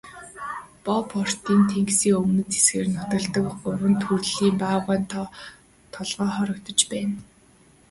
[0.85, 5.25] Бофортын тэнгисийн өмнөд хэсгээр нутагладаг гурван төрлийн баавгайн тоо
[5.95, 7.15] толгой хорогдож байна.